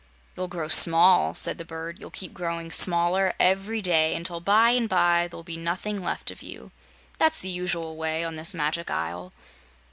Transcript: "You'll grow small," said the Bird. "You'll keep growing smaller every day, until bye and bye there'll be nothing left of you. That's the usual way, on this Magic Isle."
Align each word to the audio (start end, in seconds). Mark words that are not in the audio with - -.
"You'll 0.35 0.47
grow 0.47 0.67
small," 0.67 1.35
said 1.35 1.59
the 1.59 1.63
Bird. 1.63 1.99
"You'll 1.99 2.09
keep 2.09 2.33
growing 2.33 2.71
smaller 2.71 3.35
every 3.39 3.83
day, 3.83 4.15
until 4.15 4.39
bye 4.39 4.71
and 4.71 4.89
bye 4.89 5.27
there'll 5.29 5.43
be 5.43 5.57
nothing 5.57 6.01
left 6.03 6.31
of 6.31 6.41
you. 6.41 6.71
That's 7.19 7.41
the 7.41 7.49
usual 7.49 7.95
way, 7.95 8.23
on 8.23 8.35
this 8.35 8.55
Magic 8.55 8.89
Isle." 8.89 9.31